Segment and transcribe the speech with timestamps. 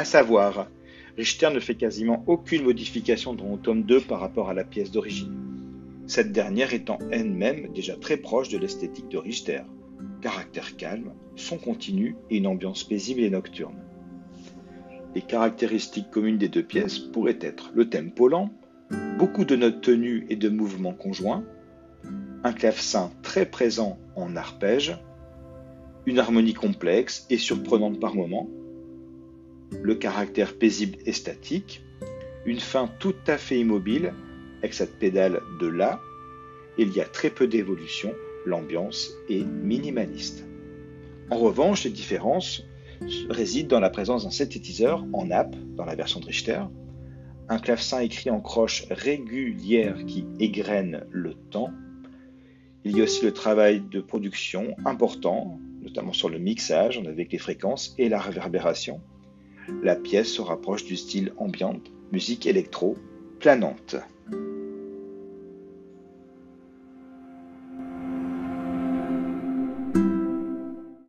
[0.00, 0.70] À savoir,
[1.18, 4.90] Richter ne fait quasiment aucune modification dans le tome 2 par rapport à la pièce
[4.90, 5.36] d'origine.
[6.06, 9.60] Cette dernière étant elle-même déjà très proche de l'esthétique de Richter.
[10.22, 13.76] Caractère calme, son continu et une ambiance paisible et nocturne.
[15.14, 18.48] Les caractéristiques communes des deux pièces pourraient être le tempo lent,
[19.18, 21.44] beaucoup de notes tenues et de mouvements conjoints,
[22.42, 24.96] un clavecin très présent en arpège,
[26.06, 28.48] une harmonie complexe et surprenante par moments,
[29.82, 31.82] le caractère paisible et statique,
[32.46, 34.12] une fin tout à fait immobile
[34.58, 36.00] avec cette pédale de La,
[36.78, 38.12] il y a très peu d'évolution,
[38.46, 40.46] l'ambiance est minimaliste.
[41.30, 42.64] En revanche, les différences
[43.28, 46.60] résident dans la présence d'un synthétiseur en nappe dans la version de Richter,
[47.48, 51.70] un clavecin écrit en croche régulière qui égrène le temps.
[52.84, 57.38] Il y a aussi le travail de production important, notamment sur le mixage avec les
[57.38, 59.00] fréquences et la réverbération.
[59.82, 62.96] La pièce se rapproche du style ambiante, musique électro,
[63.38, 63.96] planante.